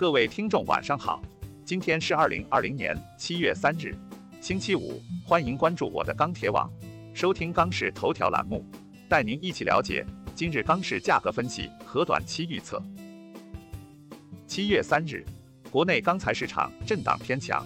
[0.00, 1.20] 各位听众晚上好，
[1.62, 3.94] 今天是二零二零年七月三日，
[4.40, 6.72] 星期五，欢迎关注我的钢铁网，
[7.12, 8.64] 收听钢市头条栏目，
[9.10, 10.02] 带您一起了解
[10.34, 12.82] 今日钢市价格分析和短期预测。
[14.46, 15.22] 七月三日，
[15.70, 17.62] 国内钢材市场震荡偏强，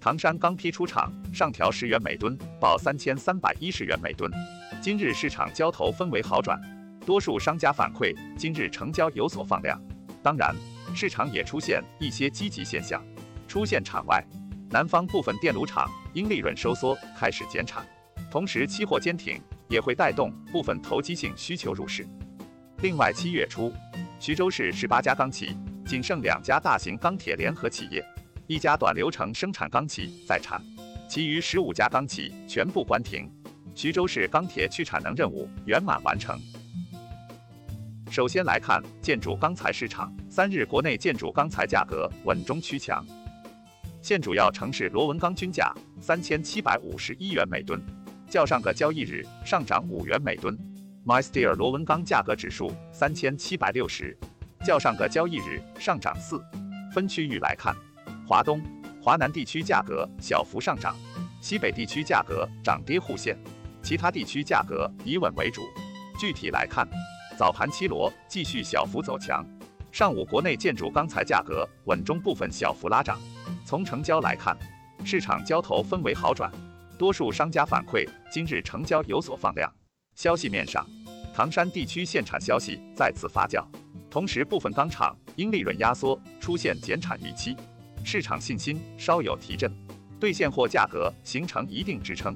[0.00, 4.32] 唐山钢坯出厂上调十元每吨，报三千三百一十元每吨。
[4.80, 6.58] 今日市场交投氛围好转，
[7.04, 9.78] 多数商家反馈今日成交有所放量。
[10.22, 10.56] 当然，
[10.96, 13.04] 市场也出现一些积极现象，
[13.46, 14.24] 出现场外，
[14.70, 17.86] 南方部分电炉厂因利润收缩开始减产，
[18.30, 19.38] 同时期货坚挺
[19.68, 22.06] 也会带动部分投机性需求入市。
[22.78, 23.70] 另外，七月初，
[24.18, 28.02] 徐州市十八家钢企仅剩两家大型钢铁联合企业，
[28.46, 30.60] 一家短流程生产钢企在产，
[31.08, 33.30] 其余十五家钢企全部关停。
[33.74, 36.40] 徐州市钢铁去产能任务圆满完成。
[38.16, 43.04] 首先来看建筑钢材市场，三日国内建筑钢材价格稳中趋强，
[44.00, 47.78] 现主要城市螺纹钢均价三千七百五十一元每吨，
[48.26, 50.58] 较上个交易日上涨五元每吨。
[51.04, 54.16] MySteel 螺纹钢价格指数三千七百六十，
[54.64, 56.42] 较上个交易日上涨四。
[56.94, 57.76] 分区域来看，
[58.26, 58.62] 华东、
[59.02, 60.96] 华南地区价格小幅上涨，
[61.42, 63.36] 西北地区价格涨跌互现。
[63.82, 65.60] 其他地区价格以稳为主。
[66.18, 66.88] 具体来看，
[67.36, 69.46] 早盘七螺继续小幅走强，
[69.92, 73.20] 上午国内建筑钢材价格稳中部分小幅拉涨。
[73.62, 74.56] 从成交来看，
[75.04, 76.50] 市场交投氛围好转，
[76.98, 79.70] 多数商家反馈今日成交有所放量。
[80.14, 80.86] 消息面上，
[81.34, 83.62] 唐山地区限产消息再次发酵，
[84.10, 87.54] 同时部分钢厂因利润压缩出现减产预期，
[88.02, 89.70] 市场信心稍有提振，
[90.18, 92.34] 对现货价格形成一定支撑。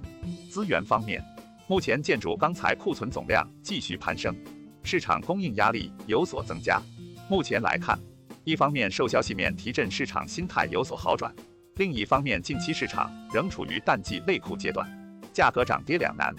[0.50, 1.24] 资源方面。
[1.66, 4.34] 目前建筑钢材库存总量继续攀升，
[4.82, 6.80] 市场供应压力有所增加。
[7.28, 7.98] 目前来看，
[8.44, 11.30] 一方面受消息面提振，市场心态有所好转；
[11.76, 14.88] 另一方面，近期市场仍处于淡季类库阶段，
[15.32, 16.34] 价格涨跌两难。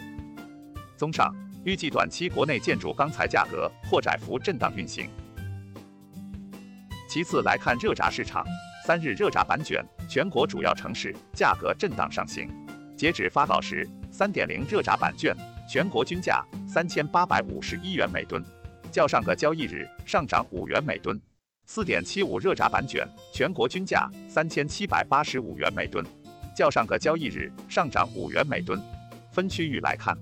[0.97, 1.33] 综上，
[1.63, 5.09] 预计短期国内建筑钢材价格或窄幅震荡运行。
[7.07, 8.45] 其次来看热轧市场，
[8.85, 12.49] 三日热轧板卷全国主要城市价格震荡上行，
[12.97, 13.87] 截止发稿时。
[14.13, 15.33] 三点零热轧板卷
[15.71, 18.43] 全国均价三千八百五十一元每吨，
[18.91, 21.17] 较上个交易日上涨五元每吨。
[21.65, 26.05] 四点七五热轧板卷全国均价三千七百八十五元每吨，
[26.53, 28.77] 较上个交易日上涨五元每吨。
[29.31, 30.13] 分区域来看，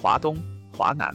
[0.00, 0.36] 华东、
[0.72, 1.12] 华南、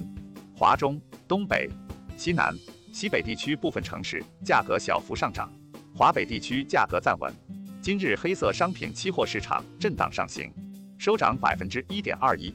[0.54, 1.70] 华中、东北、
[2.18, 2.54] 西南、
[2.92, 5.50] 西北地区部分城市价格小幅上涨，
[5.96, 7.34] 华北地区价格暂稳。
[7.82, 10.52] 今日黑色商品期货市场震荡上行。
[10.98, 12.52] 收涨百分之一点二一，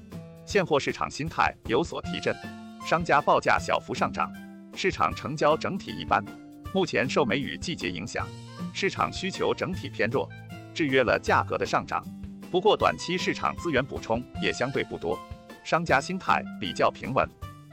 [0.52, 2.36] 现货市场心态有所提振，
[2.86, 4.30] 商家报价小幅上涨，
[4.76, 6.22] 市场成交整体一般。
[6.74, 8.28] 目前受梅雨季节影响，
[8.74, 10.28] 市场需求整体偏弱，
[10.74, 12.04] 制约了价格的上涨。
[12.50, 15.18] 不过短期市场资源补充也相对不多，
[15.64, 17.26] 商家心态比较平稳，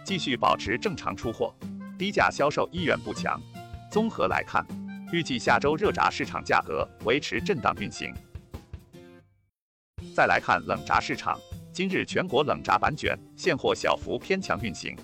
[0.05, 1.53] 继续保持正常出货，
[1.97, 3.37] 低价销售意愿不强。
[3.91, 4.65] 综合来看，
[5.11, 8.13] 预计下周热轧市场价格维持震荡运行。
[10.15, 11.37] 再来看冷轧市场，
[11.71, 14.95] 今日全国冷轧板卷现货小幅偏强运行，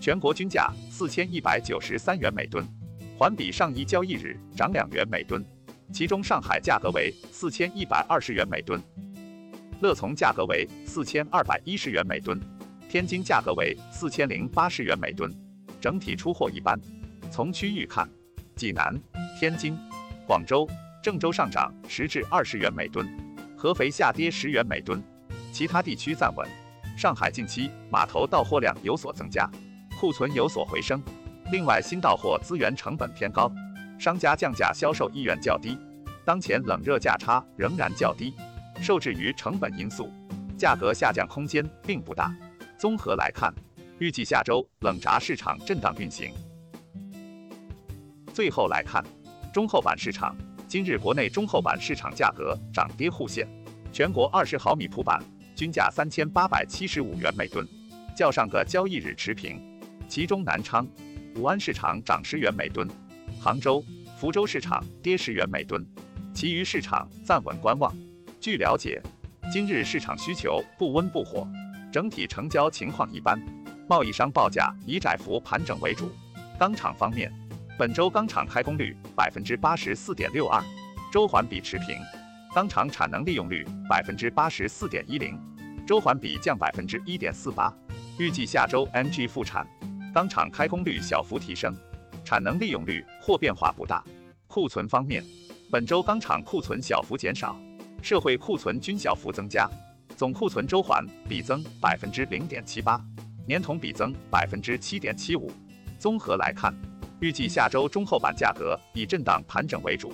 [0.00, 2.66] 全国均价四千一百九十三元每吨，
[3.16, 5.44] 环比上一交易日涨两元每吨。
[5.92, 8.82] 其中上海价格为四千一百二十元每吨，
[9.80, 12.40] 乐从价格为四千二百一十元每吨，
[12.88, 15.32] 天津价格为四千零八十元每吨。
[15.80, 16.80] 整体出货一般。
[17.30, 18.08] 从区域看，
[18.56, 18.98] 济南、
[19.38, 19.76] 天津、
[20.26, 20.66] 广州、
[21.02, 23.06] 郑州上涨十至二十元每吨。
[23.56, 25.02] 合肥下跌十元每吨，
[25.54, 26.44] 其他地区暂稳。
[26.98, 29.48] 上海近期码头到货量有所增加，
[29.96, 31.00] 库存有所回升。
[31.52, 33.48] 另外，新到货资源成本偏高，
[33.96, 35.78] 商家降价销售意愿较低。
[36.24, 38.34] 当前冷热价差仍然较低，
[38.82, 40.10] 受制于成本因素，
[40.58, 42.34] 价格下降空间并不大。
[42.76, 43.54] 综合来看，
[44.00, 46.34] 预计下周冷轧市场震荡运行。
[48.32, 49.04] 最后来看
[49.52, 50.36] 中厚板市场。
[50.66, 53.46] 今日国内中厚板市场价格涨跌互现，
[53.92, 55.22] 全国二十毫米普板
[55.54, 57.66] 均价三千八百七十五元每吨，
[58.16, 59.60] 较上个交易日持平。
[60.08, 60.86] 其中南昌、
[61.36, 62.88] 武安市场涨十元每吨，
[63.40, 63.84] 杭州、
[64.16, 65.86] 福州市场跌十元每吨，
[66.34, 67.94] 其余市场暂稳观望。
[68.40, 69.00] 据了解，
[69.52, 71.46] 今日市场需求不温不火，
[71.92, 73.40] 整体成交情况一般，
[73.88, 76.10] 贸易商报价以窄幅盘整为主。
[76.58, 77.32] 钢厂方面。
[77.76, 80.62] 本周钢厂开工率百分之八十四点六二，
[81.12, 81.98] 周环比持平；
[82.54, 85.36] 钢厂产能利用率百分之八十四点一零，
[85.84, 87.74] 周环比降百分之一点四八。
[88.16, 89.66] 预计下周 MG 复产，
[90.14, 91.74] 钢厂开工率小幅提升，
[92.24, 94.04] 产能利用率或变化不大。
[94.46, 95.20] 库存方面，
[95.68, 97.58] 本周钢厂库存小幅减少，
[98.00, 99.68] 社会库存均小幅增加，
[100.16, 103.04] 总库存周环比增百分之零点七八，
[103.48, 105.50] 年同比增百分之七点七五。
[105.98, 106.72] 综合来看，
[107.18, 110.12] 预计下周中厚板价格以震荡盘整为主。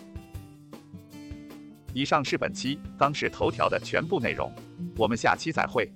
[1.93, 4.53] 以上是本期央视头条的全部内容，
[4.97, 5.91] 我们下期再会。